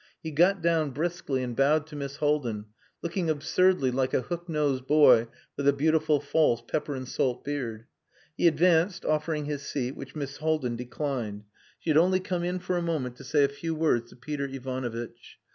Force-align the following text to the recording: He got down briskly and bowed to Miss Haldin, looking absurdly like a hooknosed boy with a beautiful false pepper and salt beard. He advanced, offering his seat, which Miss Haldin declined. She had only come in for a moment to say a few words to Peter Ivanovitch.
He 0.23 0.31
got 0.31 0.63
down 0.63 0.89
briskly 0.93 1.43
and 1.43 1.55
bowed 1.55 1.85
to 1.85 1.95
Miss 1.95 2.15
Haldin, 2.15 2.65
looking 3.03 3.29
absurdly 3.29 3.91
like 3.91 4.15
a 4.15 4.23
hooknosed 4.23 4.87
boy 4.87 5.27
with 5.55 5.67
a 5.67 5.73
beautiful 5.73 6.19
false 6.19 6.63
pepper 6.67 6.95
and 6.95 7.07
salt 7.07 7.43
beard. 7.45 7.85
He 8.35 8.47
advanced, 8.47 9.05
offering 9.05 9.45
his 9.45 9.61
seat, 9.61 9.91
which 9.95 10.15
Miss 10.15 10.37
Haldin 10.37 10.75
declined. 10.75 11.43
She 11.77 11.91
had 11.91 11.97
only 11.97 12.19
come 12.19 12.43
in 12.43 12.57
for 12.57 12.77
a 12.77 12.81
moment 12.81 13.15
to 13.17 13.23
say 13.23 13.43
a 13.43 13.47
few 13.47 13.75
words 13.75 14.09
to 14.09 14.15
Peter 14.15 14.45
Ivanovitch. 14.45 15.37